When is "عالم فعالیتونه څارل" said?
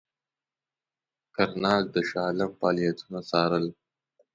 2.27-3.65